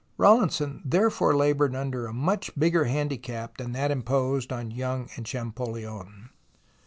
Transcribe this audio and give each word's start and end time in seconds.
Rawlinson 0.17 0.81
therefore 0.83 1.35
laboured 1.35 1.75
under 1.75 2.07
a 2.07 2.11
much 2.11 2.49
bigger 2.57 2.85
handicap 2.85 3.57
than 3.57 3.73
that 3.73 3.91
imposed 3.91 4.51
on 4.51 4.71
Young 4.71 5.09
and 5.15 5.27
Champollion. 5.27 6.31